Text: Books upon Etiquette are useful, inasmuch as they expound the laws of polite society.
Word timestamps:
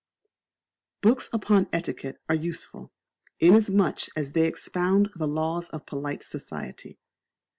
Books 1.01 1.29
upon 1.31 1.69
Etiquette 1.71 2.17
are 2.27 2.33
useful, 2.33 2.91
inasmuch 3.39 4.07
as 4.15 4.31
they 4.31 4.47
expound 4.47 5.11
the 5.13 5.27
laws 5.27 5.69
of 5.69 5.85
polite 5.85 6.23
society. 6.23 6.97